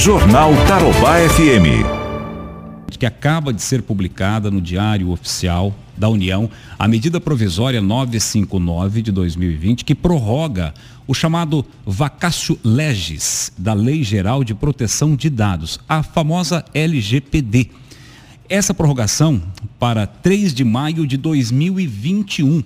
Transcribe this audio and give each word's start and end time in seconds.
Jornal 0.00 0.52
Tarobá 0.66 1.18
FM. 1.28 1.84
Que 2.98 3.04
acaba 3.04 3.52
de 3.52 3.60
ser 3.60 3.82
publicada 3.82 4.50
no 4.50 4.58
Diário 4.58 5.10
Oficial 5.10 5.74
da 5.94 6.08
União 6.08 6.48
a 6.78 6.88
medida 6.88 7.20
provisória 7.20 7.82
959 7.82 9.02
de 9.02 9.12
2020 9.12 9.84
que 9.84 9.94
prorroga 9.94 10.72
o 11.06 11.12
chamado 11.12 11.66
vacácio 11.84 12.58
legis 12.64 13.52
da 13.58 13.74
Lei 13.74 14.02
Geral 14.02 14.42
de 14.42 14.54
Proteção 14.54 15.14
de 15.14 15.28
Dados, 15.28 15.78
a 15.86 16.02
famosa 16.02 16.64
LGPD. 16.72 17.68
Essa 18.48 18.72
prorrogação 18.72 19.42
para 19.78 20.06
3 20.06 20.54
de 20.54 20.64
maio 20.64 21.06
de 21.06 21.18
2021. 21.18 22.64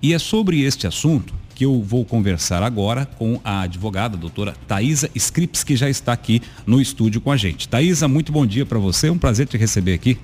E 0.00 0.14
é 0.14 0.20
sobre 0.20 0.60
este 0.60 0.86
assunto 0.86 1.34
que 1.56 1.64
eu 1.64 1.82
vou 1.82 2.04
conversar 2.04 2.62
agora 2.62 3.06
com 3.06 3.40
a 3.42 3.62
advogada, 3.62 4.14
a 4.14 4.20
doutora 4.20 4.54
Thaisa 4.68 5.10
Scripps, 5.14 5.64
que 5.64 5.74
já 5.74 5.88
está 5.88 6.12
aqui 6.12 6.42
no 6.66 6.82
estúdio 6.82 7.18
com 7.18 7.32
a 7.32 7.36
gente. 7.36 7.66
Thaisa, 7.66 8.06
muito 8.06 8.30
bom 8.30 8.44
dia 8.44 8.66
para 8.66 8.78
você, 8.78 9.08
é 9.08 9.10
um 9.10 9.16
prazer 9.16 9.48
te 9.48 9.56
receber 9.56 9.94
aqui. 9.94 10.18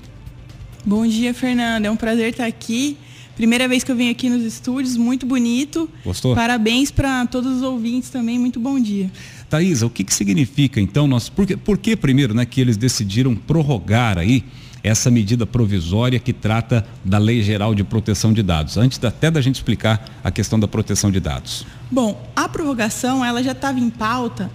Bom 0.85 1.07
dia, 1.07 1.33
Fernanda, 1.33 1.89
é 1.89 1.91
um 1.91 1.97
prazer 1.97 2.29
estar 2.29 2.45
aqui. 2.45 2.99
Primeira 3.35 3.67
vez 3.67 3.83
que 3.83 3.91
eu 3.91 3.97
venho 3.97 4.13
aqui 4.13 4.29
nos 4.29 4.43
estúdios, 4.43 4.95
muito 4.95 5.25
bonito. 5.25 5.89
Gostou? 6.05 6.35
Parabéns 6.35 6.91
para 6.91 7.25
todos 7.25 7.57
os 7.57 7.63
ouvintes 7.63 8.11
também, 8.11 8.39
muito 8.39 8.61
bom 8.61 8.79
dia. 8.79 9.11
Thaisa, 9.49 9.87
o 9.87 9.91
que, 9.91 10.05
que 10.05 10.13
significa 10.13 10.83
então, 10.83 11.07
nós, 11.07 11.31
por, 11.31 11.47
que, 11.47 11.57
por 11.57 11.79
que 11.79 11.97
primeiro 11.97 12.35
né, 12.35 12.45
que 12.45 12.61
eles 12.61 12.77
decidiram 12.77 13.35
prorrogar 13.35 14.19
aí 14.19 14.45
essa 14.83 15.11
medida 15.11 15.47
provisória 15.47 16.19
que 16.19 16.33
trata 16.33 16.85
da 17.05 17.19
Lei 17.19 17.43
Geral 17.43 17.75
de 17.75 17.85
Proteção 17.85 18.33
de 18.33 18.43
Dados, 18.43 18.77
antes 18.77 19.03
até 19.05 19.31
da 19.31 19.41
gente 19.41 19.57
explicar 19.57 20.05
a 20.25 20.31
questão 20.31 20.59
da 20.59 20.67
proteção 20.67 21.11
de 21.11 21.21
dados. 21.21 21.65
Bom, 21.91 22.21
a 22.35 22.49
prorrogação 22.49 23.25
ela 23.25 23.43
já 23.43 23.53
estava 23.53 23.79
em 23.79 23.91
pauta 23.91 24.51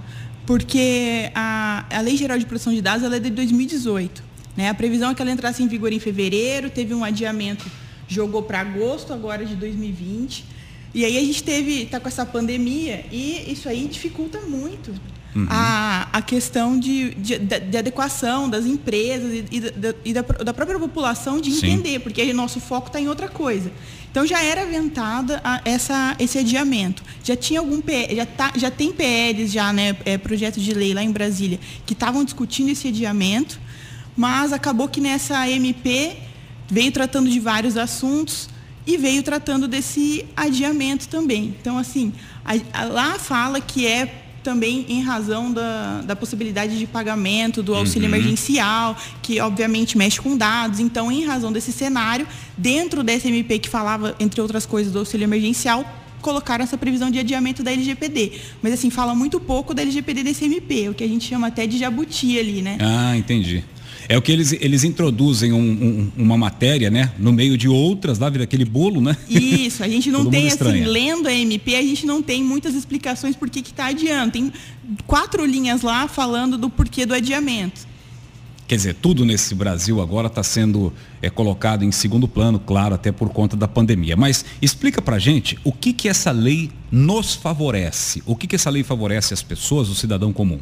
porque 0.46 1.30
a, 1.34 1.86
a 1.90 2.02
Lei 2.02 2.18
Geral 2.18 2.38
de 2.38 2.46
Proteção 2.46 2.74
de 2.74 2.82
Dados 2.82 3.04
ela 3.04 3.16
é 3.16 3.20
de 3.20 3.30
2018. 3.30 4.24
Né? 4.56 4.70
A 4.70 4.74
previsão 4.74 5.12
é 5.12 5.16
que 5.16 5.22
ela 5.22 5.32
entrasse 5.32 5.62
em 5.64 5.68
vigor 5.68 5.94
em 5.94 6.00
fevereiro, 6.00 6.70
teve 6.70 6.94
um 6.94 7.04
adiamento, 7.04 7.66
jogou 8.08 8.44
para 8.44 8.62
agosto 8.62 9.14
agora 9.14 9.46
de 9.46 9.56
2020. 9.56 10.46
E 10.94 11.06
aí 11.06 11.18
a 11.18 11.22
gente 11.22 11.44
teve, 11.44 11.84
está 11.84 12.00
com 12.00 12.08
essa 12.08 12.26
pandemia 12.26 13.06
e 13.12 13.52
isso 13.52 13.70
aí 13.70 13.88
dificulta 13.88 14.40
muito 14.42 14.94
uhum. 15.36 15.48
a, 15.50 16.08
a 16.14 16.22
questão 16.22 16.80
de, 16.80 17.14
de, 17.16 17.38
de, 17.38 17.78
adequação 17.78 18.50
das 18.50 18.66
empresas 18.66 19.34
e, 19.34 19.46
e, 19.52 19.60
da, 19.60 19.96
e 20.04 20.14
da, 20.14 20.22
da, 20.22 20.54
própria 20.54 20.80
população 20.80 21.40
de 21.40 21.52
entender, 21.52 21.94
Sim. 21.94 22.00
porque 22.00 22.34
nosso 22.34 22.60
foco 22.60 22.88
está 22.88 23.00
em 23.00 23.08
outra 23.08 23.28
coisa. 23.28 23.72
Então 24.10 24.26
já 24.26 24.42
era 24.42 24.64
aventada 24.64 25.42
essa, 25.64 26.16
esse 26.18 26.40
adiamento. 26.40 27.04
Já 27.24 27.36
tinha 27.36 27.60
algum 27.60 27.82
já, 28.16 28.26
tá, 28.26 28.52
já 28.56 28.72
tem 28.72 28.92
PLs, 28.92 29.52
já, 29.52 29.72
né, 29.72 29.96
é, 30.06 30.18
projetos 30.18 30.64
de 30.64 30.74
lei 30.74 30.94
lá 30.94 31.04
em 31.04 31.12
Brasília, 31.12 31.60
que 31.86 31.94
estavam 31.94 32.24
discutindo 32.24 32.70
esse 32.70 32.88
adiamento, 32.88 33.60
mas 34.16 34.52
acabou 34.52 34.88
que 34.88 35.00
nessa 35.00 35.48
MP 35.50 36.18
veio 36.68 36.92
tratando 36.92 37.30
de 37.30 37.40
vários 37.40 37.78
assuntos 37.78 38.50
e 38.86 38.98
veio 38.98 39.22
tratando 39.22 39.68
desse 39.68 40.26
adiamento 40.36 41.08
também. 41.10 41.56
Então, 41.60 41.78
assim, 41.78 42.14
a, 42.44 42.82
a, 42.82 42.86
lá 42.86 43.20
fala 43.20 43.60
que 43.60 43.86
é 43.86 44.27
também 44.48 44.86
em 44.88 45.02
razão 45.02 45.52
da, 45.52 46.02
da 46.04 46.16
possibilidade 46.16 46.80
de 46.80 46.88
pagamento 46.88 47.62
do 47.62 47.76
auxílio 47.76 48.08
uhum. 48.08 48.16
emergencial, 48.16 48.96
que 49.22 49.42
obviamente 49.42 49.98
mexe 49.98 50.22
com 50.22 50.38
dados. 50.38 50.80
Então, 50.80 51.12
em 51.12 51.26
razão 51.26 51.52
desse 51.52 51.74
cenário, 51.74 52.26
dentro 52.58 53.04
dessa 53.04 53.28
MP 53.28 53.60
que 53.60 53.68
falava, 53.68 54.16
entre 54.22 54.40
outras 54.40 54.66
coisas, 54.66 54.94
do 54.94 55.00
auxílio 55.00 55.26
emergencial, 55.26 55.84
colocaram 56.22 56.64
essa 56.64 56.78
previsão 56.78 57.12
de 57.12 57.20
adiamento 57.20 57.62
da 57.62 57.74
LGPD. 57.74 58.40
Mas 58.62 58.72
assim, 58.72 58.90
fala 58.90 59.14
muito 59.14 59.38
pouco 59.38 59.74
da 59.74 59.82
LGPD 59.82 60.24
desse 60.24 60.46
MP, 60.46 60.88
o 60.88 60.94
que 60.94 61.04
a 61.04 61.08
gente 61.10 61.28
chama 61.28 61.48
até 61.48 61.68
de 61.68 61.78
jabuti 61.78 62.40
ali, 62.40 62.62
né? 62.62 62.78
Ah, 62.80 63.18
entendi. 63.18 63.66
É 64.10 64.18
o 64.18 64.22
que 64.22 64.32
eles, 64.32 64.54
eles 64.54 64.84
introduzem 64.84 65.52
um, 65.52 65.60
um, 65.60 66.12
uma 66.18 66.38
matéria, 66.38 66.90
né? 66.90 67.12
No 67.18 67.34
meio 67.34 67.58
de 67.58 67.68
outras, 67.68 68.20
lá 68.20 68.30
vira 68.30 68.46
aquele 68.46 68.64
bolo, 68.64 69.02
né? 69.02 69.18
Isso, 69.30 69.84
a 69.84 69.88
gente 69.88 70.10
não 70.12 70.30
tem, 70.30 70.48
assim, 70.48 70.86
lendo 70.86 71.28
a 71.28 71.34
MP, 71.34 71.76
a 71.76 71.82
gente 71.82 72.06
não 72.06 72.22
tem 72.22 72.42
muitas 72.42 72.74
explicações 72.74 73.36
por 73.36 73.50
que 73.50 73.60
está 73.60 73.88
adiando. 73.88 74.32
Tem 74.32 74.54
quatro 75.06 75.46
linhas 75.46 75.82
lá 75.82 76.08
falando 76.08 76.58
do 76.58 76.70
porquê 76.70 77.06
do 77.06 77.14
adiamento. 77.14 77.86
Quer 78.68 78.76
dizer, 78.76 78.96
tudo 78.96 79.24
nesse 79.24 79.56
Brasil 79.56 80.02
agora 80.02 80.28
está 80.28 80.44
sendo 80.44 80.92
é, 81.22 81.30
colocado 81.30 81.84
em 81.84 81.92
segundo 81.92 82.28
plano, 82.28 82.60
claro, 82.60 82.96
até 82.96 83.14
por 83.14 83.30
conta 83.30 83.56
da 83.56 83.68
pandemia. 83.68 84.18
Mas 84.18 84.44
explica 84.62 85.02
para 85.02 85.18
gente 85.18 85.58
o 85.64 85.72
que, 85.72 85.94
que 85.94 86.10
essa 86.10 86.32
lei 86.32 86.70
nos 86.92 87.34
favorece. 87.34 88.22
O 88.26 88.36
que, 88.36 88.46
que 88.46 88.56
essa 88.56 88.70
lei 88.70 88.84
favorece 88.84 89.34
as 89.34 89.42
pessoas, 89.42 89.88
o 89.88 89.96
cidadão 89.96 90.34
comum? 90.34 90.60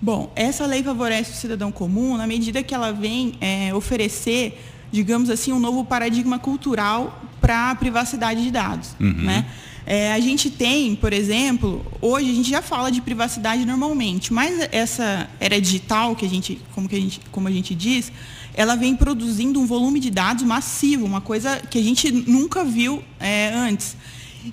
Bom, 0.00 0.30
essa 0.36 0.66
lei 0.66 0.82
favorece 0.82 1.32
o 1.32 1.34
cidadão 1.34 1.72
comum 1.72 2.16
na 2.16 2.26
medida 2.26 2.62
que 2.62 2.74
ela 2.74 2.92
vem 2.92 3.34
é, 3.40 3.74
oferecer, 3.74 4.60
digamos 4.92 5.30
assim, 5.30 5.52
um 5.52 5.58
novo 5.58 5.84
paradigma 5.84 6.38
cultural 6.38 7.22
para 7.40 7.70
a 7.70 7.74
privacidade 7.74 8.42
de 8.42 8.50
dados. 8.50 8.94
Uhum. 9.00 9.12
Né? 9.12 9.46
É, 9.86 10.12
a 10.12 10.20
gente 10.20 10.50
tem, 10.50 10.96
por 10.96 11.12
exemplo, 11.12 11.86
hoje 12.02 12.30
a 12.30 12.34
gente 12.34 12.50
já 12.50 12.60
fala 12.60 12.90
de 12.90 13.00
privacidade 13.00 13.64
normalmente, 13.64 14.32
mas 14.32 14.68
essa 14.72 15.30
era 15.38 15.60
digital, 15.60 16.16
que 16.16 16.26
a 16.26 16.28
gente, 16.28 16.60
como, 16.74 16.88
que 16.88 16.96
a 16.96 17.00
gente, 17.00 17.20
como 17.30 17.46
a 17.46 17.52
gente 17.52 17.72
diz, 17.74 18.10
ela 18.52 18.74
vem 18.74 18.96
produzindo 18.96 19.60
um 19.60 19.66
volume 19.66 20.00
de 20.00 20.10
dados 20.10 20.42
massivo, 20.42 21.06
uma 21.06 21.20
coisa 21.20 21.62
que 21.70 21.78
a 21.78 21.82
gente 21.82 22.10
nunca 22.10 22.64
viu 22.64 23.02
é, 23.20 23.52
antes. 23.54 23.96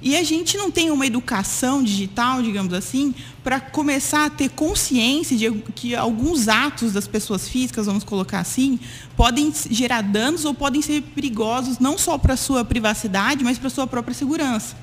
E 0.02 0.16
a 0.16 0.24
gente 0.24 0.58
não 0.58 0.72
tem 0.72 0.92
uma 0.92 1.06
educação 1.06 1.84
digital, 1.84 2.42
digamos 2.42 2.74
assim, 2.74 3.14
para 3.44 3.60
começar 3.60 4.26
a 4.26 4.30
ter 4.30 4.50
consciência 4.50 5.38
de 5.38 5.52
que 5.76 5.96
alguns 5.96 6.48
atos 6.48 6.94
das 6.94 7.08
pessoas 7.08 7.48
físicas, 7.48 7.86
vamos 7.86 8.04
colocar 8.04 8.40
assim, 8.40 8.80
podem 9.16 9.54
gerar 9.70 10.02
danos 10.02 10.46
ou 10.46 10.54
podem 10.54 10.82
ser 10.82 11.02
perigosos 11.02 11.80
não 11.80 11.98
só 11.98 12.18
para 12.18 12.34
a 12.34 12.38
sua 12.38 12.64
privacidade, 12.64 13.44
mas 13.44 13.58
para 13.58 13.68
a 13.68 13.72
sua 13.72 13.88
própria 13.88 14.14
segurança. 14.14 14.76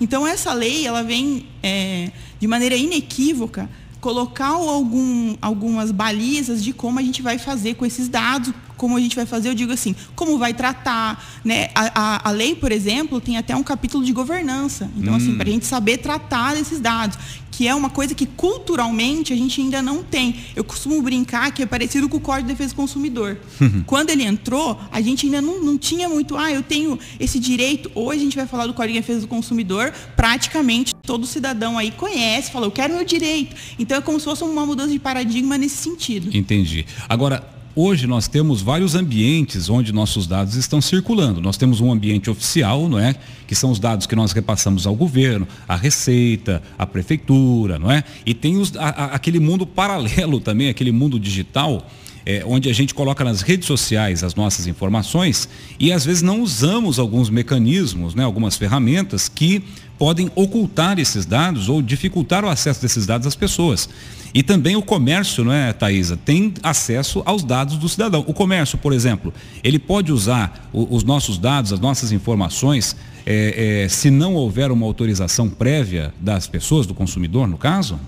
Então 0.00 0.26
essa 0.26 0.52
lei 0.52 0.86
ela 0.86 1.02
vem 1.02 1.46
é, 1.62 2.10
de 2.38 2.46
maneira 2.46 2.74
inequívoca 2.74 3.68
colocar 4.00 4.48
algum, 4.48 5.36
algumas 5.42 5.90
balizas 5.90 6.64
de 6.64 6.72
como 6.72 6.98
a 6.98 7.02
gente 7.02 7.20
vai 7.20 7.38
fazer 7.38 7.74
com 7.74 7.84
esses 7.84 8.08
dados, 8.08 8.52
como 8.80 8.96
a 8.96 9.00
gente 9.00 9.14
vai 9.14 9.26
fazer, 9.26 9.50
eu 9.50 9.54
digo 9.54 9.74
assim, 9.74 9.94
como 10.16 10.38
vai 10.38 10.54
tratar, 10.54 11.22
né? 11.44 11.68
A, 11.74 11.90
a, 11.94 12.28
a 12.30 12.32
lei, 12.32 12.54
por 12.54 12.72
exemplo, 12.72 13.20
tem 13.20 13.36
até 13.36 13.54
um 13.54 13.62
capítulo 13.62 14.02
de 14.02 14.10
governança. 14.10 14.90
Então, 14.96 15.14
assim, 15.14 15.26
hum. 15.26 15.28
assim, 15.28 15.36
para 15.36 15.48
a 15.50 15.52
gente 15.52 15.66
saber 15.66 15.98
tratar 15.98 16.54
desses 16.54 16.80
dados, 16.80 17.18
que 17.50 17.68
é 17.68 17.74
uma 17.74 17.90
coisa 17.90 18.14
que 18.14 18.24
culturalmente 18.24 19.34
a 19.34 19.36
gente 19.36 19.60
ainda 19.60 19.82
não 19.82 20.02
tem. 20.02 20.34
Eu 20.56 20.64
costumo 20.64 21.02
brincar 21.02 21.52
que 21.52 21.62
é 21.62 21.66
parecido 21.66 22.08
com 22.08 22.16
o 22.16 22.20
Código 22.20 22.48
de 22.48 22.54
Defesa 22.54 22.70
do 22.70 22.76
Consumidor. 22.76 23.36
Uhum. 23.60 23.82
Quando 23.86 24.08
ele 24.08 24.24
entrou, 24.24 24.80
a 24.90 25.02
gente 25.02 25.26
ainda 25.26 25.42
não, 25.42 25.62
não 25.62 25.76
tinha 25.76 26.08
muito, 26.08 26.34
ah, 26.38 26.50
eu 26.50 26.62
tenho 26.62 26.98
esse 27.18 27.38
direito. 27.38 27.92
Hoje 27.94 28.20
a 28.20 28.24
gente 28.24 28.36
vai 28.36 28.46
falar 28.46 28.66
do 28.66 28.72
Código 28.72 28.94
de 28.94 29.00
Defesa 29.00 29.20
do 29.20 29.28
Consumidor, 29.28 29.92
praticamente 30.16 30.94
todo 31.02 31.26
cidadão 31.26 31.76
aí 31.76 31.90
conhece, 31.90 32.50
fala, 32.50 32.64
eu 32.64 32.70
quero 32.70 32.94
meu 32.94 33.04
direito. 33.04 33.54
Então 33.78 33.98
é 33.98 34.00
como 34.00 34.18
se 34.18 34.24
fosse 34.24 34.42
uma 34.42 34.64
mudança 34.64 34.90
de 34.90 34.98
paradigma 34.98 35.58
nesse 35.58 35.76
sentido. 35.76 36.34
Entendi. 36.34 36.86
Agora, 37.10 37.59
Hoje 37.74 38.04
nós 38.04 38.26
temos 38.26 38.60
vários 38.60 38.96
ambientes 38.96 39.70
onde 39.70 39.92
nossos 39.92 40.26
dados 40.26 40.56
estão 40.56 40.80
circulando. 40.80 41.40
Nós 41.40 41.56
temos 41.56 41.80
um 41.80 41.92
ambiente 41.92 42.28
oficial, 42.28 42.88
não 42.88 42.98
é? 42.98 43.14
Que 43.46 43.54
são 43.54 43.70
os 43.70 43.78
dados 43.78 44.06
que 44.06 44.16
nós 44.16 44.32
repassamos 44.32 44.88
ao 44.88 44.94
governo, 44.94 45.46
à 45.68 45.76
Receita, 45.76 46.60
à 46.76 46.84
Prefeitura, 46.84 47.78
não 47.78 47.88
é? 47.88 48.02
E 48.26 48.34
tem 48.34 48.56
os, 48.56 48.76
a, 48.76 48.88
a, 48.88 49.04
aquele 49.14 49.38
mundo 49.38 49.64
paralelo 49.64 50.40
também, 50.40 50.68
aquele 50.68 50.90
mundo 50.90 51.18
digital, 51.18 51.86
é, 52.24 52.42
onde 52.46 52.68
a 52.68 52.72
gente 52.72 52.94
coloca 52.94 53.24
nas 53.24 53.42
redes 53.42 53.66
sociais 53.66 54.22
as 54.22 54.34
nossas 54.34 54.66
informações 54.66 55.48
e 55.78 55.92
às 55.92 56.04
vezes 56.04 56.22
não 56.22 56.42
usamos 56.42 56.98
alguns 56.98 57.30
mecanismos, 57.30 58.14
né, 58.14 58.24
algumas 58.24 58.56
ferramentas 58.56 59.28
que 59.28 59.62
podem 59.98 60.30
ocultar 60.34 60.98
esses 60.98 61.26
dados 61.26 61.68
ou 61.68 61.82
dificultar 61.82 62.44
o 62.44 62.48
acesso 62.48 62.80
desses 62.80 63.04
dados 63.04 63.26
às 63.26 63.34
pessoas. 63.34 63.88
E 64.32 64.42
também 64.42 64.76
o 64.76 64.82
comércio, 64.82 65.44
não 65.44 65.52
é, 65.52 65.72
Thaisa, 65.72 66.16
tem 66.16 66.54
acesso 66.62 67.22
aos 67.26 67.42
dados 67.42 67.76
do 67.76 67.88
cidadão. 67.88 68.24
O 68.26 68.32
comércio, 68.32 68.78
por 68.78 68.92
exemplo, 68.92 69.34
ele 69.62 69.78
pode 69.78 70.12
usar 70.12 70.70
os 70.72 71.02
nossos 71.02 71.36
dados, 71.36 71.72
as 71.72 71.80
nossas 71.80 72.12
informações, 72.12 72.96
é, 73.26 73.82
é, 73.84 73.88
se 73.88 74.10
não 74.10 74.34
houver 74.34 74.70
uma 74.70 74.86
autorização 74.86 75.48
prévia 75.48 76.14
das 76.20 76.46
pessoas, 76.46 76.86
do 76.86 76.94
consumidor, 76.94 77.48
no 77.48 77.58
caso? 77.58 77.98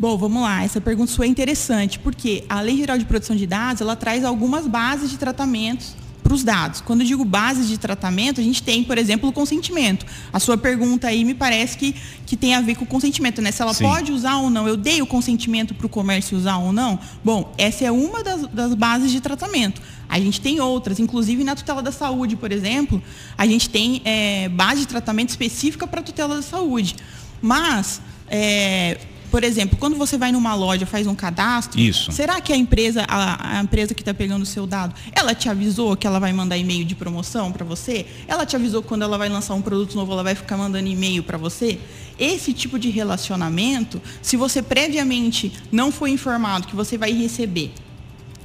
Bom, 0.00 0.16
vamos 0.16 0.40
lá. 0.40 0.64
Essa 0.64 0.80
pergunta 0.80 1.12
sua 1.12 1.26
é 1.26 1.28
interessante, 1.28 1.98
porque 1.98 2.42
a 2.48 2.62
Lei 2.62 2.78
Geral 2.78 2.96
de 2.96 3.04
Proteção 3.04 3.36
de 3.36 3.46
Dados, 3.46 3.82
ela 3.82 3.94
traz 3.94 4.24
algumas 4.24 4.66
bases 4.66 5.10
de 5.10 5.18
tratamentos 5.18 5.94
para 6.22 6.32
os 6.32 6.42
dados. 6.42 6.80
Quando 6.80 7.02
eu 7.02 7.06
digo 7.06 7.22
bases 7.22 7.68
de 7.68 7.76
tratamento, 7.76 8.40
a 8.40 8.42
gente 8.42 8.62
tem, 8.62 8.82
por 8.82 8.96
exemplo, 8.96 9.28
o 9.28 9.32
consentimento. 9.32 10.06
A 10.32 10.40
sua 10.40 10.56
pergunta 10.56 11.06
aí 11.06 11.22
me 11.22 11.34
parece 11.34 11.76
que, 11.76 11.94
que 12.24 12.34
tem 12.34 12.54
a 12.54 12.62
ver 12.62 12.76
com 12.76 12.84
o 12.84 12.86
consentimento, 12.86 13.42
né? 13.42 13.52
Se 13.52 13.60
ela 13.60 13.74
Sim. 13.74 13.84
pode 13.84 14.10
usar 14.10 14.38
ou 14.38 14.48
não. 14.48 14.66
Eu 14.66 14.74
dei 14.74 15.02
o 15.02 15.06
consentimento 15.06 15.74
para 15.74 15.84
o 15.84 15.88
comércio 15.90 16.34
usar 16.34 16.56
ou 16.56 16.72
não? 16.72 16.98
Bom, 17.22 17.52
essa 17.58 17.84
é 17.84 17.90
uma 17.90 18.24
das, 18.24 18.46
das 18.46 18.72
bases 18.72 19.12
de 19.12 19.20
tratamento. 19.20 19.82
A 20.08 20.18
gente 20.18 20.40
tem 20.40 20.60
outras, 20.60 20.98
inclusive 20.98 21.44
na 21.44 21.54
tutela 21.54 21.82
da 21.82 21.92
saúde, 21.92 22.36
por 22.36 22.50
exemplo, 22.52 23.02
a 23.36 23.46
gente 23.46 23.68
tem 23.68 24.00
é, 24.06 24.48
base 24.48 24.80
de 24.80 24.88
tratamento 24.88 25.28
específica 25.28 25.86
para 25.86 26.00
a 26.00 26.02
tutela 26.02 26.36
da 26.36 26.42
saúde. 26.42 26.96
Mas, 27.42 28.00
é, 28.28 28.98
Por 29.30 29.44
exemplo, 29.44 29.76
quando 29.78 29.96
você 29.96 30.18
vai 30.18 30.32
numa 30.32 30.54
loja, 30.54 30.84
faz 30.86 31.06
um 31.06 31.14
cadastro, 31.14 31.78
Isso. 31.80 32.10
será 32.12 32.40
que 32.40 32.52
a 32.52 32.56
empresa, 32.56 33.04
a, 33.08 33.58
a 33.58 33.62
empresa 33.62 33.94
que 33.94 34.02
está 34.02 34.12
pegando 34.12 34.42
o 34.42 34.46
seu 34.46 34.66
dado, 34.66 34.94
ela 35.12 35.34
te 35.34 35.48
avisou 35.48 35.96
que 35.96 36.06
ela 36.06 36.18
vai 36.18 36.32
mandar 36.32 36.56
e-mail 36.58 36.84
de 36.84 36.94
promoção 36.94 37.52
para 37.52 37.64
você? 37.64 38.06
Ela 38.26 38.44
te 38.44 38.56
avisou 38.56 38.82
que 38.82 38.88
quando 38.88 39.02
ela 39.02 39.16
vai 39.16 39.28
lançar 39.28 39.54
um 39.54 39.62
produto 39.62 39.94
novo, 39.94 40.12
ela 40.12 40.22
vai 40.22 40.34
ficar 40.34 40.56
mandando 40.56 40.88
e-mail 40.88 41.22
para 41.22 41.38
você? 41.38 41.78
Esse 42.18 42.52
tipo 42.52 42.78
de 42.78 42.90
relacionamento, 42.90 44.00
se 44.20 44.36
você 44.36 44.60
previamente 44.62 45.52
não 45.70 45.92
foi 45.92 46.10
informado 46.10 46.66
que 46.66 46.74
você 46.76 46.98
vai 46.98 47.12
receber 47.12 47.72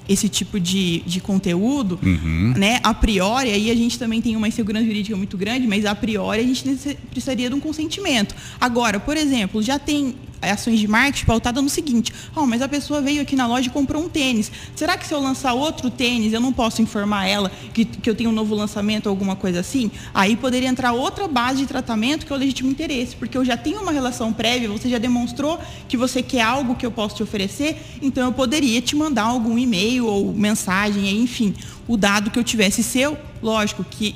esse 0.07 0.29
tipo 0.29 0.59
de, 0.59 0.99
de 1.05 1.19
conteúdo, 1.19 1.99
Uhum. 2.03 2.53
né? 2.55 2.79
A 2.83 2.93
priori, 2.93 3.49
aí 3.49 3.71
a 3.71 3.75
gente 3.75 3.97
também 3.97 4.21
tem 4.21 4.35
uma 4.35 4.47
insegurança 4.47 4.85
jurídica 4.85 5.17
muito 5.17 5.35
grande, 5.35 5.65
mas 5.65 5.83
a 5.83 5.95
priori 5.95 6.41
a 6.41 6.43
gente 6.43 6.63
precisaria 7.09 7.49
de 7.49 7.55
um 7.55 7.59
consentimento. 7.59 8.35
Agora, 8.61 8.99
por 8.99 9.17
exemplo, 9.17 9.63
já 9.63 9.79
tem 9.79 10.13
ações 10.51 10.79
de 10.79 10.87
marketing 10.87 11.25
pautada 11.25 11.61
no 11.61 11.69
seguinte, 11.69 12.13
oh, 12.35 12.45
mas 12.45 12.61
a 12.61 12.67
pessoa 12.67 13.01
veio 13.01 13.21
aqui 13.21 13.35
na 13.35 13.47
loja 13.47 13.67
e 13.67 13.71
comprou 13.71 14.03
um 14.03 14.09
tênis. 14.09 14.51
Será 14.75 14.97
que 14.97 15.05
se 15.05 15.13
eu 15.13 15.19
lançar 15.19 15.53
outro 15.53 15.89
tênis, 15.89 16.33
eu 16.33 16.39
não 16.39 16.53
posso 16.53 16.81
informar 16.81 17.27
ela 17.27 17.51
que, 17.73 17.85
que 17.85 18.09
eu 18.09 18.15
tenho 18.15 18.29
um 18.29 18.33
novo 18.33 18.55
lançamento 18.55 19.07
ou 19.07 19.11
alguma 19.11 19.35
coisa 19.35 19.59
assim? 19.59 19.91
Aí 20.13 20.35
poderia 20.35 20.69
entrar 20.69 20.93
outra 20.93 21.27
base 21.27 21.59
de 21.59 21.65
tratamento 21.65 22.25
que 22.25 22.33
é 22.33 22.35
o 22.35 22.39
legítimo 22.39 22.69
interesse, 22.69 23.15
porque 23.15 23.37
eu 23.37 23.45
já 23.45 23.57
tenho 23.57 23.81
uma 23.81 23.91
relação 23.91 24.31
prévia, 24.31 24.69
você 24.69 24.89
já 24.89 24.97
demonstrou 24.97 25.59
que 25.87 25.97
você 25.97 26.21
quer 26.21 26.41
algo 26.41 26.75
que 26.75 26.85
eu 26.85 26.91
posso 26.91 27.15
te 27.15 27.23
oferecer, 27.23 27.77
então 28.01 28.25
eu 28.25 28.31
poderia 28.31 28.81
te 28.81 28.95
mandar 28.95 29.23
algum 29.23 29.57
e-mail 29.57 30.05
ou 30.05 30.33
mensagem, 30.33 31.21
enfim, 31.21 31.53
o 31.87 31.97
dado 31.97 32.31
que 32.31 32.39
eu 32.39 32.43
tivesse 32.43 32.83
seu, 32.83 33.17
lógico 33.41 33.83
que 33.83 34.15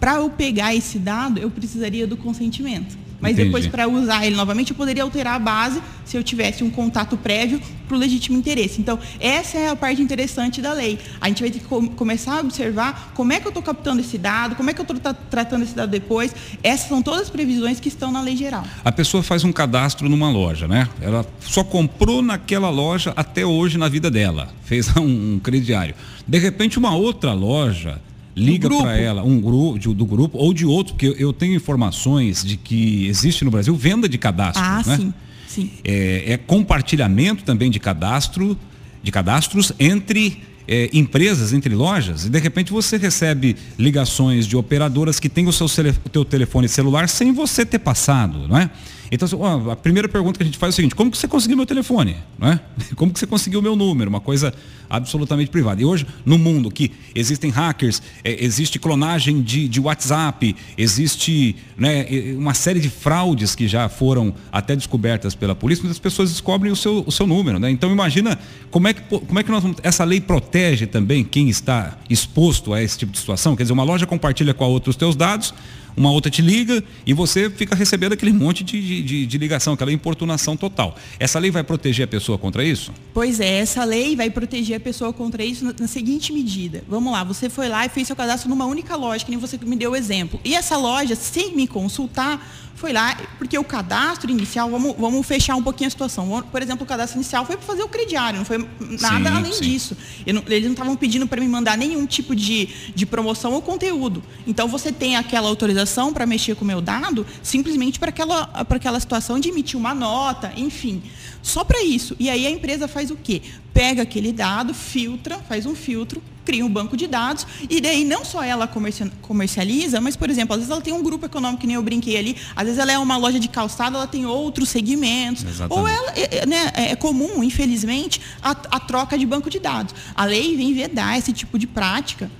para 0.00 0.14
eu 0.14 0.30
pegar 0.30 0.74
esse 0.74 0.98
dado, 0.98 1.38
eu 1.38 1.50
precisaria 1.50 2.06
do 2.06 2.16
consentimento. 2.16 2.96
Mas 3.20 3.32
Entendi. 3.32 3.46
depois, 3.48 3.66
para 3.66 3.86
usar 3.86 4.24
ele 4.26 4.34
novamente, 4.36 4.70
eu 4.70 4.76
poderia 4.76 5.02
alterar 5.02 5.34
a 5.34 5.38
base 5.38 5.80
se 6.04 6.16
eu 6.16 6.22
tivesse 6.24 6.64
um 6.64 6.70
contato 6.70 7.16
prévio 7.16 7.60
para 7.86 7.96
o 7.96 7.98
legítimo 8.00 8.36
interesse. 8.38 8.80
Então, 8.80 8.98
essa 9.20 9.58
é 9.58 9.68
a 9.68 9.76
parte 9.76 10.00
interessante 10.00 10.62
da 10.62 10.72
lei. 10.72 10.98
A 11.20 11.28
gente 11.28 11.42
vai 11.42 11.50
ter 11.50 11.58
que 11.58 11.64
com- 11.66 11.86
começar 11.88 12.38
a 12.38 12.40
observar 12.40 13.12
como 13.14 13.32
é 13.32 13.38
que 13.40 13.46
eu 13.46 13.50
estou 13.50 13.62
captando 13.62 14.00
esse 14.00 14.16
dado, 14.16 14.56
como 14.56 14.70
é 14.70 14.72
que 14.72 14.80
eu 14.80 14.86
estou 14.86 15.14
tratando 15.30 15.62
esse 15.64 15.74
dado 15.74 15.90
depois. 15.90 16.34
Essas 16.62 16.88
são 16.88 17.02
todas 17.02 17.22
as 17.22 17.30
previsões 17.30 17.78
que 17.78 17.88
estão 17.88 18.10
na 18.10 18.20
lei 18.22 18.36
geral. 18.36 18.64
A 18.84 18.92
pessoa 18.92 19.22
faz 19.22 19.44
um 19.44 19.52
cadastro 19.52 20.08
numa 20.08 20.30
loja, 20.30 20.66
né? 20.66 20.88
Ela 21.00 21.26
só 21.40 21.62
comprou 21.62 22.22
naquela 22.22 22.70
loja 22.70 23.12
até 23.16 23.44
hoje 23.44 23.76
na 23.76 23.88
vida 23.88 24.10
dela. 24.10 24.48
Fez 24.64 24.88
um, 24.96 25.34
um 25.34 25.40
crediário. 25.42 25.94
De 26.26 26.38
repente, 26.38 26.78
uma 26.78 26.94
outra 26.94 27.32
loja 27.32 28.00
liga 28.36 28.68
para 28.68 28.96
ela, 28.96 29.22
um 29.24 29.40
grupo 29.40 29.78
do 29.94 30.04
grupo 30.06 30.38
ou 30.38 30.52
de 30.54 30.64
outro, 30.64 30.94
porque 30.94 31.08
eu- 31.08 31.14
eu 31.16 31.32
tenho 31.32 31.54
informações 31.54 32.44
de 32.44 32.56
que 32.56 33.06
existe 33.06 33.44
no 33.44 33.50
Brasil 33.50 33.74
venda 33.74 34.08
de 34.08 34.16
cadastro. 34.18 34.62
Ah, 34.64 34.82
né? 34.86 34.96
sim. 34.96 35.14
Sim. 35.46 35.70
É, 35.82 36.32
é 36.34 36.36
compartilhamento 36.36 37.42
também 37.42 37.70
de 37.70 37.80
cadastro, 37.80 38.56
de 39.02 39.10
cadastros 39.10 39.72
entre 39.80 40.42
é, 40.70 40.88
empresas, 40.92 41.52
entre 41.52 41.74
lojas, 41.74 42.26
e 42.26 42.30
de 42.30 42.38
repente 42.38 42.70
você 42.70 42.96
recebe 42.96 43.56
ligações 43.76 44.46
de 44.46 44.56
operadoras 44.56 45.18
que 45.18 45.28
têm 45.28 45.48
o 45.48 45.52
seu 45.52 45.66
teu 46.12 46.24
telefone 46.24 46.68
celular 46.68 47.08
sem 47.08 47.32
você 47.32 47.66
ter 47.66 47.80
passado, 47.80 48.46
não 48.46 48.56
é? 48.56 48.70
Então, 49.12 49.28
a 49.70 49.74
primeira 49.74 50.08
pergunta 50.08 50.38
que 50.38 50.44
a 50.44 50.46
gente 50.46 50.56
faz 50.56 50.72
é 50.72 50.74
o 50.74 50.76
seguinte, 50.76 50.94
como 50.94 51.10
que 51.10 51.18
você 51.18 51.26
conseguiu 51.26 51.56
meu 51.56 51.66
telefone? 51.66 52.16
Não 52.38 52.48
é? 52.48 52.60
Como 52.94 53.12
que 53.12 53.18
você 53.18 53.26
conseguiu 53.26 53.60
meu 53.60 53.74
número? 53.74 54.08
Uma 54.08 54.20
coisa 54.20 54.54
absolutamente 54.88 55.50
privada. 55.50 55.82
E 55.82 55.84
hoje, 55.84 56.06
no 56.24 56.38
mundo 56.38 56.70
que 56.70 56.92
existem 57.14 57.50
hackers, 57.50 58.00
é, 58.22 58.44
existe 58.44 58.78
clonagem 58.78 59.42
de, 59.42 59.68
de 59.68 59.80
WhatsApp, 59.80 60.54
existe 60.78 61.56
né, 61.76 62.06
uma 62.36 62.54
série 62.54 62.78
de 62.78 62.88
fraudes 62.88 63.54
que 63.56 63.66
já 63.66 63.88
foram 63.88 64.32
até 64.52 64.76
descobertas 64.76 65.34
pela 65.34 65.56
polícia, 65.56 65.82
muitas 65.82 65.98
pessoas 65.98 66.30
descobrem 66.30 66.70
o 66.70 66.76
seu, 66.76 67.02
o 67.04 67.10
seu 67.10 67.26
número. 67.26 67.58
Né? 67.58 67.70
Então 67.70 67.90
imagina 67.90 68.38
como 68.70 68.86
é, 68.86 68.94
que, 68.94 69.00
como 69.02 69.38
é 69.38 69.42
que 69.42 69.50
nós. 69.50 69.64
Essa 69.82 70.04
lei 70.04 70.20
protege 70.20 70.59
também 70.86 71.24
quem 71.24 71.48
está 71.48 71.98
exposto 72.08 72.72
a 72.72 72.82
esse 72.82 72.98
tipo 72.98 73.12
de 73.12 73.18
situação. 73.18 73.56
Quer 73.56 73.64
dizer, 73.64 73.72
uma 73.72 73.84
loja 73.84 74.06
compartilha 74.06 74.54
com 74.54 74.64
a 74.64 74.68
outra 74.68 74.90
os 74.90 74.96
teus 74.96 75.16
dados, 75.16 75.54
uma 75.96 76.10
outra 76.10 76.30
te 76.30 76.40
liga 76.42 76.82
e 77.06 77.12
você 77.12 77.50
fica 77.50 77.74
recebendo 77.74 78.12
aquele 78.12 78.32
monte 78.32 78.62
de, 78.64 79.02
de- 79.02 79.26
de- 79.26 79.38
ligação, 79.38 79.72
aquela 79.74 79.92
importunação 79.92 80.56
total. 80.56 80.96
Essa 81.18 81.38
lei 81.38 81.50
vai 81.50 81.62
proteger 81.64 82.04
a 82.04 82.08
pessoa 82.08 82.36
contra 82.38 82.64
isso? 82.64 82.92
Pois 83.14 83.40
é, 83.40 83.58
essa 83.60 83.84
lei 83.84 84.14
vai 84.16 84.30
proteger 84.30 84.76
a 84.76 84.80
pessoa 84.80 85.12
contra 85.12 85.44
isso 85.44 85.64
na, 85.64 85.74
na 85.80 85.86
seguinte 85.88 86.32
medida. 86.32 86.84
Vamos 86.88 87.12
lá, 87.12 87.24
você 87.24 87.48
foi 87.50 87.68
lá 87.68 87.84
e 87.86 87.88
fez 87.88 88.06
seu 88.06 88.16
cadastro 88.16 88.48
numa 88.48 88.66
única 88.66 88.96
loja, 88.96 89.24
que 89.24 89.30
nem 89.30 89.40
você 89.40 89.58
me 89.64 89.76
deu 89.76 89.92
o 89.92 89.96
exemplo. 89.96 90.38
E 90.44 90.54
essa 90.54 90.76
loja, 90.76 91.14
sem 91.14 91.54
me 91.56 91.66
consultar, 91.66 92.46
foi 92.74 92.94
lá, 92.94 93.14
porque 93.36 93.58
o 93.58 93.64
cadastro 93.64 94.30
inicial, 94.30 94.70
vamos, 94.70 94.94
vamos 94.98 95.26
fechar 95.26 95.54
um 95.54 95.62
pouquinho 95.62 95.88
a 95.88 95.90
situação. 95.90 96.42
Por 96.50 96.62
exemplo, 96.62 96.84
o 96.84 96.86
cadastro 96.86 97.18
inicial 97.18 97.44
foi 97.44 97.56
para 97.58 97.66
fazer 97.66 97.82
o 97.82 97.88
crediário, 97.88 98.38
não 98.38 98.44
foi 98.46 98.56
nada 99.00 99.28
Sim, 99.30 99.36
além 99.36 99.52
sim. 99.52 99.60
disso. 99.64 99.96
Não- 100.26 100.42
eles 100.46 100.64
não 100.64 100.72
estavam 100.72 100.96
pedindo 100.96 101.26
para 101.26 101.40
me 101.42 101.48
mandar 101.48 101.76
nenhum 101.76 102.06
tipo 102.06 102.34
de, 102.34 102.68
de 102.94 103.04
promoção 103.04 103.52
ou 103.52 103.60
conteúdo. 103.60 104.22
Então 104.46 104.66
você 104.66 104.90
tem 104.90 105.16
aquela 105.16 105.46
autorização 105.48 105.79
para 106.12 106.26
mexer 106.26 106.54
com 106.54 106.64
o 106.64 106.66
meu 106.66 106.80
dado 106.80 107.26
simplesmente 107.42 107.98
para 107.98 108.10
aquela, 108.10 108.46
para 108.46 108.76
aquela 108.76 108.98
situação 109.00 109.38
de 109.38 109.48
emitir 109.48 109.78
uma 109.78 109.94
nota, 109.94 110.52
enfim. 110.56 111.02
Só 111.42 111.64
para 111.64 111.82
isso. 111.82 112.14
E 112.18 112.28
aí 112.28 112.46
a 112.46 112.50
empresa 112.50 112.86
faz 112.86 113.10
o 113.10 113.16
quê? 113.16 113.42
Pega 113.72 114.02
aquele 114.02 114.32
dado, 114.32 114.74
filtra, 114.74 115.38
faz 115.48 115.64
um 115.64 115.74
filtro, 115.74 116.22
cria 116.44 116.64
um 116.64 116.68
banco 116.68 116.96
de 116.96 117.06
dados 117.06 117.46
e 117.68 117.80
daí 117.80 118.04
não 118.04 118.24
só 118.24 118.42
ela 118.42 118.66
comercia- 118.66 119.10
comercializa, 119.22 120.00
mas, 120.00 120.16
por 120.16 120.28
exemplo, 120.28 120.54
às 120.54 120.60
vezes 120.60 120.70
ela 120.70 120.80
tem 120.80 120.92
um 120.92 121.02
grupo 121.02 121.24
econômico 121.26 121.60
que 121.60 121.66
nem 121.66 121.76
eu 121.76 121.82
brinquei 121.82 122.16
ali, 122.16 122.36
às 122.56 122.64
vezes 122.64 122.78
ela 122.78 122.92
é 122.92 122.98
uma 122.98 123.16
loja 123.16 123.38
de 123.38 123.48
calçado, 123.48 123.96
ela 123.96 124.06
tem 124.06 124.26
outros 124.26 124.68
segmentos. 124.68 125.44
Exatamente. 125.44 125.78
Ou 125.78 125.88
ela 125.88 126.12
é, 126.16 126.38
é, 126.38 126.46
né, 126.46 126.72
é 126.74 126.96
comum, 126.96 127.42
infelizmente, 127.42 128.20
a, 128.42 128.50
a 128.50 128.80
troca 128.80 129.16
de 129.16 129.24
banco 129.24 129.48
de 129.48 129.58
dados. 129.60 129.94
A 130.14 130.24
lei 130.24 130.56
vem 130.56 130.74
vedar 130.74 131.16
esse 131.18 131.32
tipo 131.32 131.58
de 131.58 131.66
prática 131.66 132.30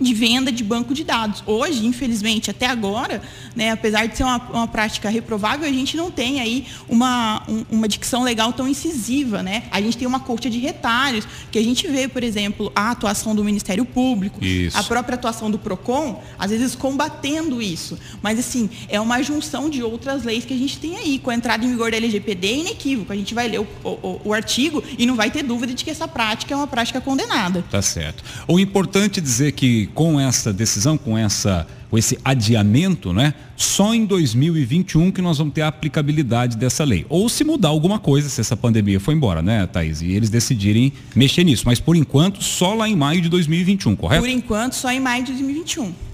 de 0.00 0.14
venda 0.14 0.50
de 0.50 0.64
banco 0.64 0.92
de 0.94 1.04
dados. 1.04 1.44
Hoje, 1.46 1.86
infelizmente, 1.86 2.50
até 2.50 2.66
agora, 2.66 3.22
né, 3.54 3.70
apesar 3.70 4.06
de 4.06 4.16
ser 4.16 4.24
uma, 4.24 4.38
uma 4.50 4.66
prática 4.66 5.08
reprovável, 5.08 5.68
a 5.68 5.72
gente 5.72 5.96
não 5.96 6.10
tem 6.10 6.40
aí 6.40 6.66
uma, 6.88 7.42
um- 7.48 7.64
uma 7.70 7.86
dicção 7.86 8.24
legal 8.24 8.52
tão 8.52 8.66
incisiva. 8.66 9.42
Né? 9.42 9.62
A 9.70 9.80
gente 9.80 9.96
tem 9.96 10.08
uma 10.08 10.18
corte 10.18 10.50
de 10.50 10.58
retalhos, 10.58 11.26
que 11.52 11.58
a 11.58 11.62
gente 11.62 11.86
vê, 11.86 12.08
por 12.08 12.24
exemplo, 12.24 12.72
a 12.74 12.90
atuação 12.90 13.34
do 13.34 13.44
Ministério 13.44 13.84
Público, 13.84 14.42
Isso. 14.44 14.76
a 14.76 14.82
própria 14.82 15.14
atuação 15.14 15.50
do 15.50 15.58
PROCON, 15.58 16.20
às 16.38 16.50
vezes 16.50 16.74
combatendo 16.74 17.62
isso. 17.62 17.96
Mas, 18.20 18.38
assim, 18.38 18.68
é 18.88 19.00
uma 19.00 19.22
junção 19.22 19.70
de 19.70 19.82
outras 19.82 20.24
leis 20.24 20.44
que 20.44 20.52
a 20.52 20.56
gente 20.58 20.78
tem 20.78 20.96
aí. 20.96 21.18
Com 21.18 21.30
a 21.30 21.34
entrada 21.34 21.64
em 21.64 21.68
vigor 21.70 21.90
da 21.92 21.96
LGPD 21.96 22.46
é 22.48 22.56
inequívoco. 22.58 23.12
A 23.12 23.16
gente 23.16 23.34
vai 23.34 23.46
ler 23.48 23.60
o, 23.60 23.66
o- 23.84 24.20
o 24.24 24.32
artigo 24.34 24.82
e 24.98 25.06
não 25.06 25.14
vai 25.14 25.30
ter 25.30 25.42
dúvida 25.44 25.72
de 25.74 25.84
que 25.84 25.90
essa 25.90 26.08
prática 26.08 26.52
é 26.52 26.56
uma 26.56 26.66
prática 26.66 27.00
condenada. 27.00 27.64
Tá 27.70 27.80
certo. 27.82 28.24
O 28.48 28.58
importante 28.58 29.20
dizer 29.20 29.52
que 29.52 29.86
com 29.94 30.18
essa 30.18 30.52
decisão, 30.52 30.96
com 30.96 31.16
essa 31.16 31.66
com 31.92 31.98
esse 31.98 32.18
adiamento, 32.24 33.12
né? 33.12 33.34
Só 33.54 33.94
em 33.94 34.06
2021 34.06 35.12
que 35.12 35.20
nós 35.20 35.36
vamos 35.36 35.52
ter 35.52 35.60
a 35.60 35.68
aplicabilidade 35.68 36.56
dessa 36.56 36.84
lei. 36.84 37.04
Ou 37.06 37.28
se 37.28 37.44
mudar 37.44 37.68
alguma 37.68 37.98
coisa, 37.98 38.30
se 38.30 38.40
essa 38.40 38.56
pandemia 38.56 38.98
for 38.98 39.12
embora, 39.12 39.42
né, 39.42 39.66
Thaís? 39.66 40.00
E 40.00 40.10
eles 40.10 40.30
decidirem 40.30 40.90
mexer 41.14 41.44
nisso. 41.44 41.64
Mas 41.66 41.80
por 41.80 41.94
enquanto, 41.94 42.42
só 42.42 42.72
lá 42.72 42.88
em 42.88 42.96
maio 42.96 43.20
de 43.20 43.28
2021, 43.28 43.94
correto? 43.94 44.22
Por 44.22 44.30
enquanto, 44.30 44.72
só 44.72 44.90
em 44.90 45.00
maio 45.00 45.22
de 45.22 45.32
2021. 45.32 45.92